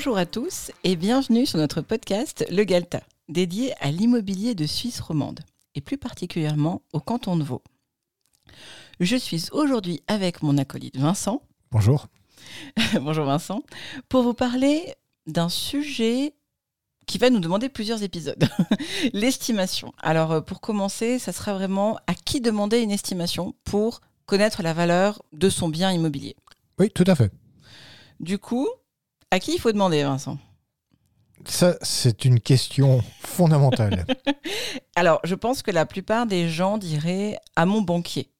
[0.00, 4.98] Bonjour à tous et bienvenue sur notre podcast Le Galta, dédié à l'immobilier de Suisse
[4.98, 5.40] romande
[5.74, 7.62] et plus particulièrement au canton de Vaud.
[8.98, 11.42] Je suis aujourd'hui avec mon acolyte Vincent.
[11.70, 12.06] Bonjour.
[13.02, 13.62] Bonjour Vincent.
[14.08, 14.94] Pour vous parler
[15.26, 16.32] d'un sujet
[17.06, 18.48] qui va nous demander plusieurs épisodes.
[19.12, 19.92] L'estimation.
[19.98, 24.72] Alors euh, pour commencer, ça sera vraiment à qui demander une estimation pour connaître la
[24.72, 26.36] valeur de son bien immobilier.
[26.78, 27.30] Oui, tout à fait.
[28.18, 28.66] Du coup,
[29.30, 30.38] à qui il faut demander, Vincent?
[31.46, 34.04] Ça, c'est une question fondamentale.
[34.94, 38.30] Alors, je pense que la plupart des gens diraient à mon banquier.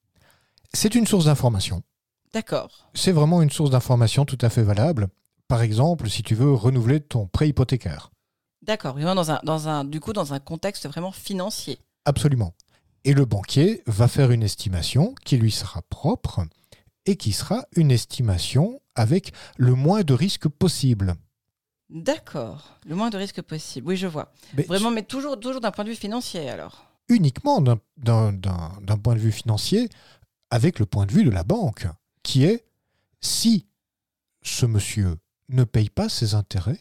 [0.75, 1.83] C'est une source d'information.
[2.33, 2.91] D'accord.
[2.95, 5.09] C'est vraiment une source d'information tout à fait valable.
[5.49, 8.11] Par exemple, si tu veux renouveler ton prêt hypothécaire.
[8.63, 8.93] D'accord.
[8.95, 11.79] Vraiment dans un, dans un, du coup, dans un contexte vraiment financier.
[12.05, 12.55] Absolument.
[13.05, 16.43] Et le banquier va faire une estimation qui lui sera propre
[17.07, 21.15] et qui sera une estimation avec le moins de risques possible.
[21.89, 22.79] D'accord.
[22.87, 23.89] Le moins de risques possible.
[23.89, 24.33] Oui, je vois.
[24.55, 26.87] Mais Vraiment, mais toujours, toujours d'un point de vue financier, alors.
[27.09, 29.89] uniquement d'un- d'un d'un- d'un point de vue financier
[30.51, 31.87] avec le point de vue de la banque,
[32.23, 32.65] qui est
[33.21, 33.67] si
[34.43, 35.17] ce monsieur
[35.49, 36.81] ne paye pas ses intérêts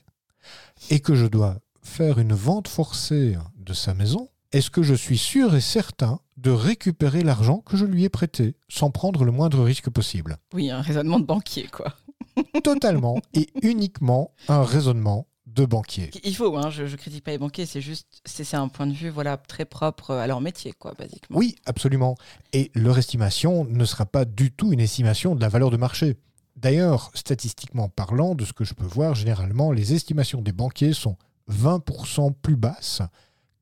[0.92, 5.18] et que je dois faire une vente forcée de sa maison, est-ce que je suis
[5.18, 9.64] sûr et certain de récupérer l'argent que je lui ai prêté sans prendre le moindre
[9.64, 10.38] risque possible?
[10.54, 11.94] Oui, un raisonnement de banquier, quoi.
[12.64, 16.12] Totalement et uniquement un raisonnement de banquier.
[16.24, 18.88] Il faut, hein, je, je critique pas les banquiers, c'est juste, c'est c'est un point
[18.88, 21.38] de vue, voilà, très propre à leur métier, quoi, basiquement.
[21.38, 22.16] Oui, absolument.
[22.54, 26.18] Et leur estimation ne sera pas du tout une estimation de la valeur de marché.
[26.56, 31.18] D'ailleurs, statistiquement parlant, de ce que je peux voir, généralement, les estimations des banquiers sont
[31.50, 33.02] 20% plus basses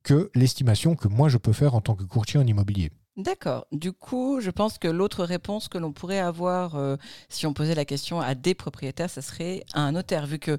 [0.08, 2.90] que l'estimation que moi je peux faire en tant que courtier en immobilier.
[3.18, 3.66] D'accord.
[3.72, 6.96] Du coup, je pense que l'autre réponse que l'on pourrait avoir euh,
[7.28, 10.56] si on posait la question à des propriétaires, ça serait à un notaire, vu que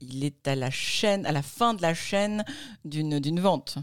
[0.00, 2.44] il est à la chaîne, à la fin de la chaîne
[2.84, 3.78] d'une d'une vente.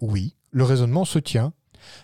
[0.00, 1.52] Oui, le raisonnement se tient.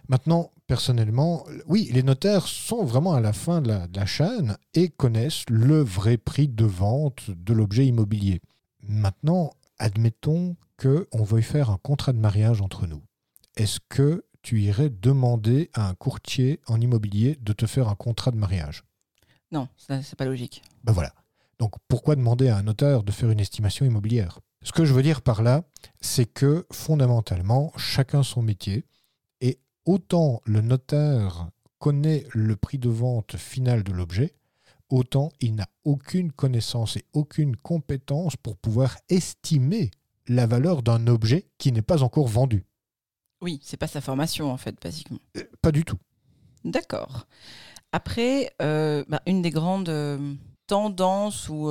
[0.09, 4.57] Maintenant, personnellement, oui, les notaires sont vraiment à la fin de la, de la chaîne
[4.75, 8.41] et connaissent le vrai prix de vente de l'objet immobilier.
[8.83, 13.03] Maintenant, admettons qu'on veuille faire un contrat de mariage entre nous.
[13.57, 18.31] Est-ce que tu irais demander à un courtier en immobilier de te faire un contrat
[18.31, 18.85] de mariage?
[19.51, 20.63] Non, ça, c'est pas logique.
[20.85, 21.13] ben voilà.
[21.59, 24.41] Donc pourquoi demander à un notaire de faire une estimation immobilière?
[24.63, 25.63] Ce que je veux dire par là,
[26.01, 28.85] c'est que fondamentalement, chacun son métier,
[29.41, 31.49] et autant le notaire
[31.79, 34.35] connaît le prix de vente final de l'objet,
[34.91, 39.91] autant il n'a aucune connaissance et aucune compétence pour pouvoir estimer
[40.29, 42.65] la valeur d'un objet qui n'est pas encore vendu.
[43.41, 45.19] Oui, c'est pas sa formation en fait, basiquement.
[45.37, 45.99] Euh, Pas du tout.
[46.65, 47.27] D'accord.
[47.93, 50.35] Après, euh, bah, une des grandes euh,
[50.67, 51.71] tendances ou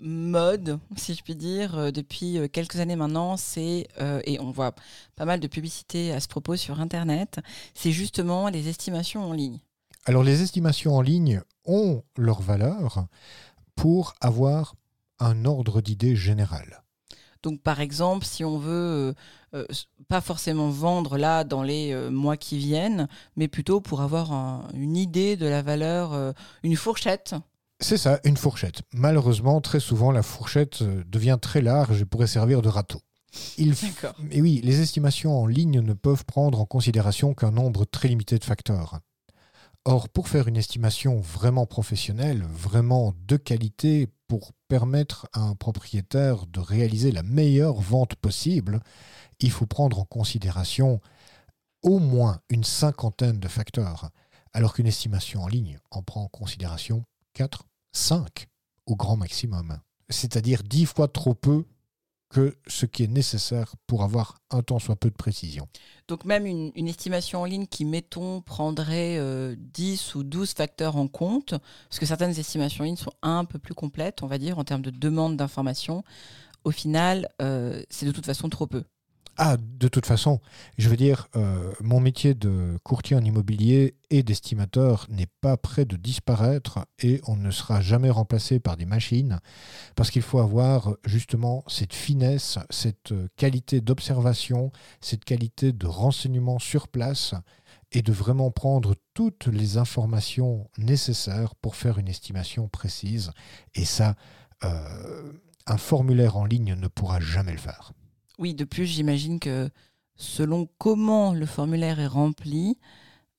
[0.00, 3.88] modes, si je puis dire, depuis quelques années maintenant, c'est,
[4.24, 4.74] et on voit
[5.16, 7.40] pas mal de publicités à ce propos sur Internet,
[7.72, 9.60] c'est justement les estimations en ligne.
[10.06, 13.06] Alors les estimations en ligne ont leur valeur
[13.74, 14.74] pour avoir
[15.18, 16.82] un ordre d'idée général.
[17.42, 19.14] Donc, par exemple, si on veut
[19.54, 19.66] euh, euh,
[20.08, 23.06] pas forcément vendre là dans les euh, mois qui viennent,
[23.36, 26.32] mais plutôt pour avoir un- une idée de la valeur, euh,
[26.62, 27.34] une fourchette.
[27.80, 28.80] C'est ça, une fourchette.
[28.94, 33.00] Malheureusement, très souvent, la fourchette devient très large et pourrait servir de râteau.
[33.58, 33.84] Il f-.
[34.30, 38.38] Et oui, les estimations en ligne ne peuvent prendre en considération qu'un nombre très limité
[38.38, 39.00] de facteurs.
[39.86, 46.46] Or, pour faire une estimation vraiment professionnelle, vraiment de qualité, pour permettre à un propriétaire
[46.46, 48.80] de réaliser la meilleure vente possible,
[49.40, 51.02] il faut prendre en considération
[51.82, 54.08] au moins une cinquantaine de facteurs,
[54.54, 58.48] alors qu'une estimation en ligne en prend en considération 4, 5
[58.86, 59.78] au grand maximum.
[60.08, 61.66] C'est-à-dire 10 fois trop peu
[62.34, 65.68] que ce qui est nécessaire pour avoir un tant soit peu de précision.
[66.08, 71.06] Donc même une, estimation en ligne qui, mettons, prendrait euh, 10 ou 12 facteurs en
[71.06, 71.54] compte,
[71.88, 74.64] parce que certaines estimations en ligne sont un peu plus complètes, on va dire, en
[74.64, 76.02] termes de demande d'information,
[76.64, 78.82] au final, euh, c'est de toute façon trop peu.
[79.36, 80.40] Ah, de toute façon,
[80.78, 85.84] je veux dire, euh, mon métier de courtier en immobilier et d'estimateur n'est pas prêt
[85.84, 89.40] de disparaître et on ne sera jamais remplacé par des machines
[89.96, 94.70] parce qu'il faut avoir justement cette finesse, cette euh, qualité d'observation,
[95.00, 97.34] cette qualité de renseignement sur place
[97.90, 103.32] et de vraiment prendre toutes les informations nécessaires pour faire une estimation précise.
[103.74, 104.14] Et ça,
[104.62, 105.32] euh,
[105.66, 107.94] un formulaire en ligne ne pourra jamais le faire.
[108.38, 109.70] Oui, de plus, j'imagine que
[110.16, 112.76] selon comment le formulaire est rempli,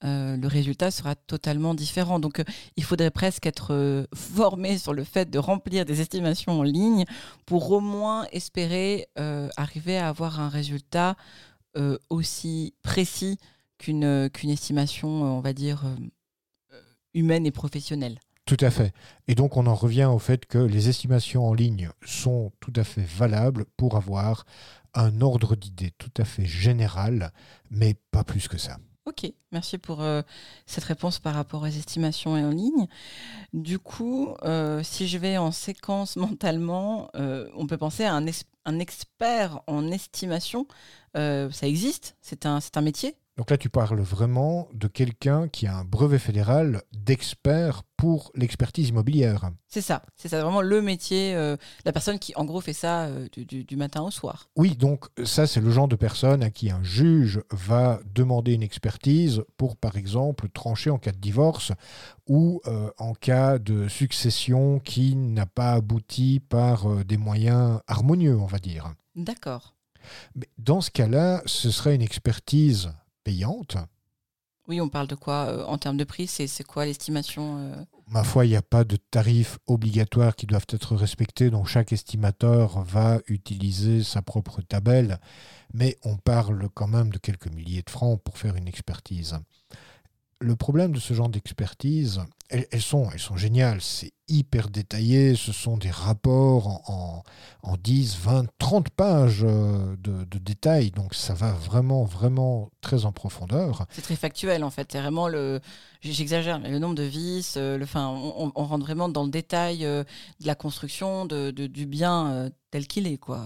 [0.03, 2.19] euh, le résultat sera totalement différent.
[2.19, 2.44] Donc, euh,
[2.75, 7.06] il faudrait presque être euh, formé sur le fait de remplir des estimations en ligne
[7.45, 9.07] pour au moins espérer
[9.57, 11.15] arriver à avoir un résultat
[12.09, 13.38] aussi précis
[13.77, 15.83] qu'une qu'une estimation, on va dire,
[17.13, 18.19] humaine et professionnelle.
[18.45, 18.94] Tout à fait.
[19.27, 22.83] Et donc on en revient au fait que les estimations en ligne sont tout à
[22.83, 24.45] fait valables pour avoir
[24.95, 27.31] un ordre d'idée tout à fait général,
[27.69, 28.77] mais pas plus que ça.
[29.06, 30.24] Ok, merci pour euh,
[30.65, 32.88] cette réponse par rapport aux estimations en ligne.
[33.53, 38.25] Du coup, euh, si je vais en séquence mentalement, euh, on peut penser à un,
[38.65, 40.65] un expert en estimation.
[41.13, 43.15] ça existe C'est un, un métier?
[43.38, 48.90] Donc là, tu parles vraiment de quelqu'un qui a un brevet fédéral d'expert pour l'expertise
[48.90, 49.52] immobilière.
[49.68, 53.08] C'est ça, c'est ça, vraiment le métier, euh, la personne qui en gros fait ça
[53.08, 54.50] euh, du, matin au soir.
[54.56, 58.64] Oui, donc ça c'est le genre de personne à qui un juge va demander une
[58.64, 61.74] expertise pour par exemple trancher en cas de divorce
[62.28, 68.46] ou euh, en cas de succession qui n'a pas abouti par des moyens harmonieux, on
[68.46, 68.94] va dire.
[69.16, 69.76] D'accord.
[70.36, 72.92] Mais dans ce cas-là, ce serait une expertise
[73.25, 73.75] payante.
[74.68, 77.75] Oui, on parle de quoi euh, en termes de prix C'est quoi l'estimation euh?
[78.07, 81.92] Ma foi, il n'y a pas de tarifs obligatoires qui doivent être respectés, donc chaque
[81.92, 85.19] estimateur va utiliser sa propre tabelle,
[85.74, 89.39] mais on parle quand même de quelques milliers de francs pour faire une expertise
[90.45, 95.51] le problème de ce genre d'expertise, elles, sont, elles sont géniales, c'est hyper détaillé, ce
[95.51, 97.24] sont des rapports en,
[97.63, 103.12] en, 10, 20, 30 pages euh, de, détails, donc ça va vraiment, vraiment très en
[103.12, 103.88] profondeur.
[103.89, 105.59] C'est très factuel en fait, c'est vraiment le,
[106.01, 110.03] j'exagère, le nombre de vis, euh, le, fin, on, rentre vraiment dans le détail euh,
[110.39, 113.18] de la construction, de, du bien tel qu'il est.
[113.18, 113.44] quoi.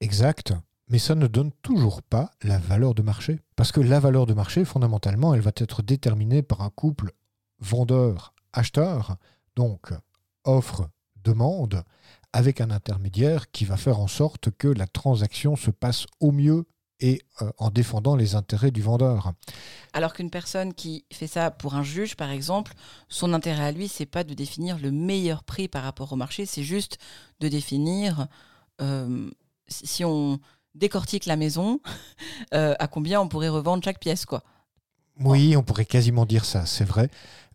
[0.00, 0.54] Exact
[0.88, 3.40] mais ça ne donne toujours pas la valeur de marché.
[3.56, 7.12] Parce que la valeur de marché, fondamentalement, elle va être déterminée par un couple
[7.60, 9.16] vendeur-acheteur,
[9.56, 9.92] donc
[10.44, 11.82] offre-demande,
[12.32, 16.66] avec un intermédiaire qui va faire en sorte que la transaction se passe au mieux
[17.00, 19.32] et euh, en défendant les intérêts du vendeur.
[19.92, 22.72] Alors qu'une personne qui fait ça pour un juge, par exemple,
[23.08, 26.44] son intérêt à lui, c'est pas de définir le meilleur prix par rapport au marché,
[26.44, 26.98] c'est juste
[27.40, 28.26] de définir
[28.80, 29.30] euh,
[29.68, 30.40] si on
[30.78, 31.80] décortique la maison,
[32.54, 34.42] euh, à combien on pourrait revendre chaque pièce, quoi.
[35.20, 37.10] Oui, on pourrait quasiment dire ça, c'est vrai.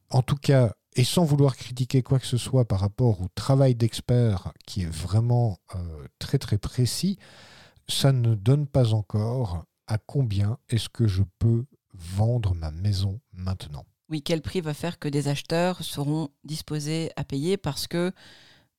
[0.10, 3.74] En tout cas, et sans vouloir critiquer quoi que ce soit par rapport au travail
[3.74, 7.18] d'expert qui est vraiment euh, très très précis,
[7.88, 13.86] ça ne donne pas encore à combien est-ce que je peux vendre ma maison maintenant.
[14.10, 18.12] Oui, quel prix va faire que des acheteurs seront disposés à payer parce que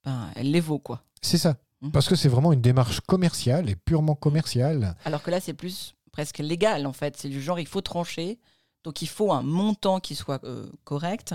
[0.04, 1.02] ben, elle les vaut, quoi.
[1.22, 1.56] C'est ça.
[1.84, 1.90] Mhm.
[1.92, 4.96] Parce que c'est vraiment une démarche commerciale et purement commerciale.
[5.04, 7.16] Alors que là, c'est plus presque légal, en fait.
[7.16, 8.38] C'est du genre, il faut trancher.
[8.84, 11.34] Donc il faut un montant qui soit euh, correct,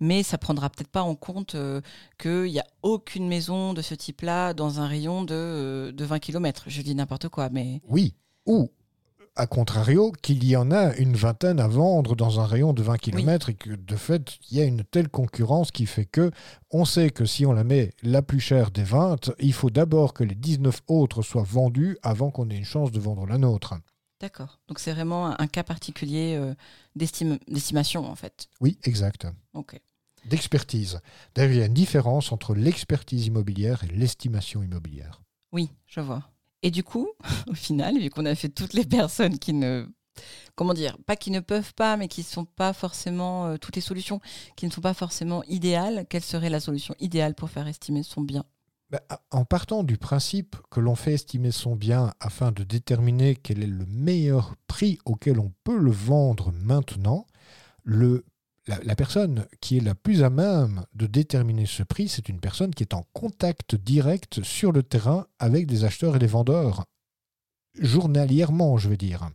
[0.00, 1.82] mais ça prendra peut-être pas en compte euh,
[2.18, 6.18] qu'il n'y a aucune maison de ce type-là dans un rayon de, euh, de 20
[6.20, 6.64] km.
[6.68, 7.82] Je dis n'importe quoi, mais...
[7.86, 8.14] Oui,
[8.46, 8.70] ou
[9.36, 12.98] a contrario, qu'il y en a une vingtaine à vendre dans un rayon de 20
[12.98, 16.30] km et que de fait, il y a une telle concurrence qui fait que
[16.70, 20.14] on sait que si on la met la plus chère des 20, il faut d'abord
[20.14, 23.74] que les 19 autres soient vendus avant qu'on ait une chance de vendre la nôtre.
[24.20, 24.58] D'accord.
[24.68, 26.54] Donc c'est vraiment un cas particulier euh,
[26.94, 28.48] d'estimation en fait.
[28.60, 29.26] Oui, exact.
[29.52, 29.78] Ok.
[30.24, 31.00] D'expertise.
[31.34, 35.22] D'ailleurs, il y a une différence entre l'expertise immobilière et l'estimation immobilière.
[35.52, 36.28] Oui, je vois.
[36.62, 37.08] Et du coup,
[37.48, 39.86] au final, vu qu'on a fait toutes les personnes qui ne
[40.54, 43.76] comment dire, pas qui ne peuvent pas, mais qui ne sont pas forcément, euh, toutes
[43.76, 44.20] les solutions
[44.56, 48.22] qui ne sont pas forcément idéales, quelle serait la solution idéale pour faire estimer son
[48.22, 48.44] bien?
[48.90, 53.62] Bah, En partant du principe que l'on fait estimer son bien afin de déterminer quel
[53.62, 57.26] est le meilleur prix auquel on peut le vendre maintenant,
[57.82, 58.24] le
[58.66, 62.74] la, personne qui est la plus à même de déterminer ce prix, c'est une personne
[62.74, 66.84] qui est en contact direct sur le terrain avec des acheteurs et des vendeurs,
[67.78, 69.28] journalièrement, je veux dire.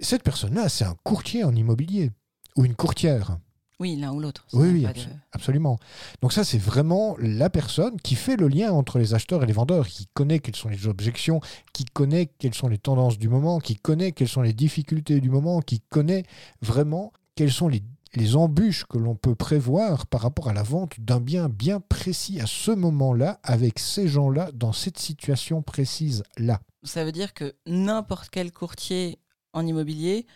[0.00, 2.10] Cette personne-là, c'est un courtier en immobilier,
[2.56, 3.38] ou une courtière.
[3.80, 4.44] Oui, l'un ou l'autre.
[4.52, 4.86] Oui, oui
[5.30, 5.78] absolument.
[6.20, 9.52] Donc ça, c'est vraiment la personne qui fait le lien entre les acheteurs et les
[9.52, 11.40] vendeurs, qui connaît quelles sont les objections,
[11.72, 15.30] qui connaît quelles sont les tendances du moment, qui connaît quelles sont les difficultés du
[15.30, 16.24] moment, qui connaît
[16.60, 17.84] vraiment quelles sont les
[18.14, 22.40] les embûches que l'on peut prévoir par rapport à la vente d'un bien bien précis
[22.40, 26.60] à ce moment-là, avec ces gens-là, dans cette situation précise-là.
[26.82, 29.18] Ça veut dire que n'importe quel courtier
[29.52, 30.26] en immobilier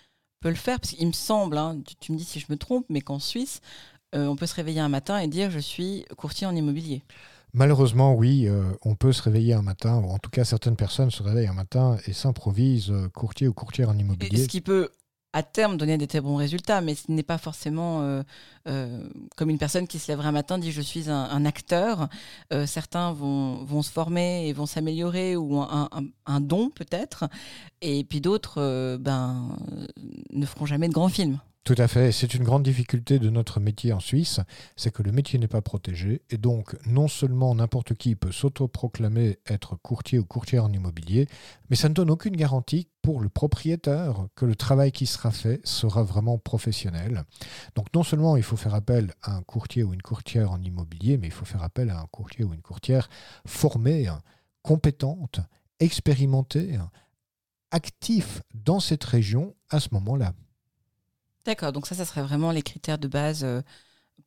[0.40, 2.86] peut le faire, parce qu'il me semble, hein, tu, me dis si je me trompe,
[2.88, 3.60] mais qu'en Suisse,
[4.14, 7.02] euh, on peut se réveiller un matin et dire je suis courtier en immobilier.
[7.54, 11.10] Malheureusement, oui, euh, on peut se réveiller un matin, ou en tout cas certaines personnes
[11.10, 14.42] se réveillent un matin et s'improvisent euh, courtier ou courtière en immobilier.
[14.42, 14.90] ce qui peut
[15.32, 18.22] à terme donner des très bons résultats, mais ce n'est pas forcément euh,
[18.68, 22.08] euh, comme une personne qui se lèverait un matin dit je suis un, acteur.
[22.52, 25.88] Euh, certains vont, se former et vont s'améliorer ou un,
[26.26, 27.24] un, don peut-être,
[27.80, 29.56] et puis d'autres ben,
[30.30, 31.38] ne feront jamais de grands films.
[31.64, 32.10] Tout à fait.
[32.10, 34.40] C'est une grande difficulté de notre métier en Suisse,
[34.74, 36.22] c'est que le métier n'est pas protégé.
[36.30, 41.28] Et donc, non seulement n'importe qui peut s'autoproclamer être courtier ou courtière en immobilier,
[41.70, 45.60] mais ça ne donne aucune garantie pour le propriétaire que le travail qui sera fait
[45.64, 47.22] sera vraiment professionnel.
[47.76, 51.16] Donc, non seulement il faut faire appel à un courtier ou une courtière en immobilier,
[51.16, 53.08] mais il faut faire appel à un courtier ou une courtière
[53.46, 54.08] formée,
[54.62, 55.38] compétente,
[55.78, 56.76] expérimentée,
[57.70, 60.32] actif dans cette région à ce moment-là.
[61.44, 63.62] D'accord, donc ça, ça serait vraiment les critères de base euh,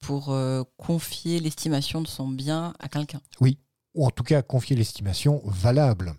[0.01, 3.21] pour euh, confier l'estimation de son bien à quelqu'un.
[3.39, 3.57] Oui,
[3.93, 6.13] ou en tout cas confier l'estimation valable.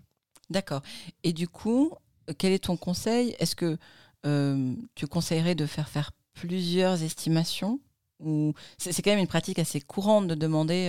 [0.49, 0.81] D'accord.
[1.23, 1.93] Et du coup,
[2.37, 3.35] quel est ton conseil?
[3.39, 3.77] Est-ce que
[4.25, 7.79] euh, tu conseillerais de faire faire plusieurs estimations?
[8.19, 10.87] Ou c'est, quand même une pratique assez courante de demander.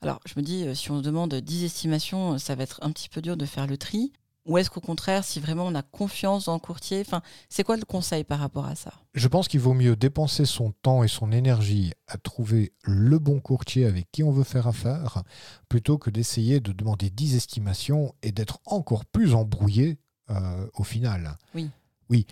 [0.00, 3.22] alors, je me dis, si on demande 10 estimations, ça va être un petit peu
[3.22, 4.12] dur de faire le tri.
[4.44, 7.76] Ou est-ce qu'au contraire, si vraiment on a confiance dans le courtier, enfin, c'est quoi
[7.76, 8.92] le conseil par rapport à ça?
[9.14, 13.40] Je pense qu'il vaut mieux dépenser son temps et son énergie à trouver le bon
[13.40, 15.22] courtier avec qui on veut faire affaire,
[15.68, 19.98] plutôt que d'essayer de demander 10 estimations et d'être encore plus embrouillé
[20.30, 21.36] euh, au final.
[21.54, 21.70] Oui.
[22.10, 22.26] Oui.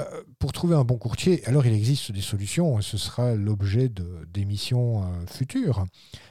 [0.00, 3.88] Euh, pour trouver un bon courtier, alors il existe des solutions, et ce sera l'objet
[4.26, 5.84] d'émissions euh, futures,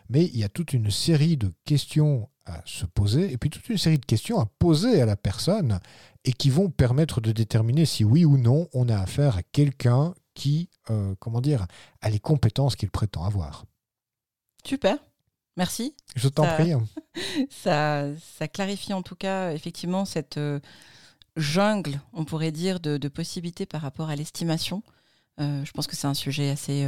[0.09, 3.69] mais il y a toute une série de questions à se poser, et puis toute
[3.69, 5.79] une série de questions à poser à la personne,
[6.25, 10.13] et qui vont permettre de déterminer si oui ou non on a affaire à quelqu'un
[10.33, 11.65] qui, euh, comment dire,
[12.01, 13.63] a les compétences qu'il prétend avoir.
[14.65, 14.97] Super,
[15.55, 15.95] merci.
[16.17, 16.73] Je t'en prie.
[17.49, 20.37] Ça, ça clarifie en tout cas effectivement cette
[21.35, 24.83] jungle, on pourrait dire, de, possibilités par rapport à l'estimation.
[25.39, 26.87] Euh, je pense que c'est un sujet assez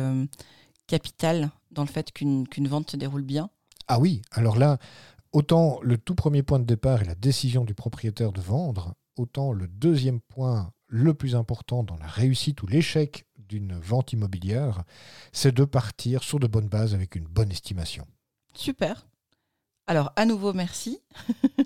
[0.88, 3.50] capital dans le fait qu'une vente se déroule bien.
[3.88, 4.80] Ah oui, alors là,
[5.36, 9.52] Autant le tout premier point de départ est la décision du propriétaire de vendre, autant
[9.52, 14.86] le deuxième point le plus important dans la réussite ou l'échec d'une vente immobilière,
[15.34, 18.08] c'est de partir sur de bonnes bases avec une bonne estimation.
[18.54, 19.10] Super.
[19.88, 21.00] Alors, à nouveau, merci.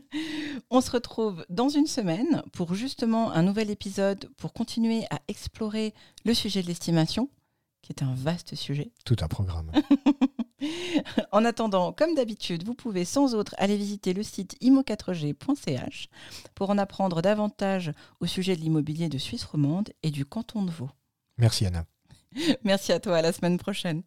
[0.69, 5.93] On se retrouve dans une semaine pour justement un nouvel épisode pour continuer à explorer
[6.25, 7.29] le sujet de l'estimation,
[7.81, 8.91] qui est un vaste sujet.
[9.05, 9.71] Tout un programme.
[11.31, 16.09] en attendant, comme d'habitude, vous pouvez sans autre aller visiter le site imo4g.ch
[16.55, 20.71] pour en apprendre davantage au sujet de l'immobilier de Suisse romande et du canton de
[20.71, 20.89] Vaud.
[21.37, 21.85] Merci Anna.
[22.63, 24.03] Merci à toi, à la semaine prochaine.